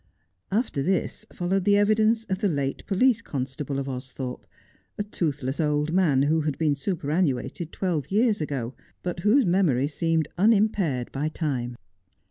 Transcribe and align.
After 0.51 0.81
this 0.81 1.27
followed 1.31 1.63
the 1.63 1.77
evidence 1.77 2.23
of 2.23 2.39
the 2.39 2.47
late 2.47 2.83
police 2.87 3.21
constable 3.21 3.77
of 3.77 3.87
Austhorpe, 3.87 4.47
a 4.97 5.03
toothless 5.03 5.59
old 5.59 5.93
man 5.93 6.23
who 6.23 6.41
had 6.41 6.57
been 6.57 6.73
superannuated 6.73 7.71
twelve 7.71 8.09
years 8.09 8.41
ago, 8.41 8.73
but 9.03 9.19
whose 9.19 9.45
memory 9.45 9.87
seemed 9.87 10.27
unimpaired 10.39 11.11
by 11.11 11.29
time. 11.29 11.75